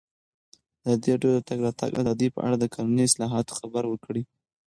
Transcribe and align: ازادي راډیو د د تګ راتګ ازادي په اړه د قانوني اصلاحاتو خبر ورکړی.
ازادي 0.83 1.07
راډیو 1.13 1.17
د 1.23 1.25
د 1.35 1.39
تګ 1.49 1.57
راتګ 1.65 1.91
ازادي 2.01 2.27
په 2.35 2.39
اړه 2.45 2.55
د 2.59 2.65
قانوني 2.75 3.03
اصلاحاتو 3.05 3.57
خبر 3.59 3.83
ورکړی. 3.87 4.23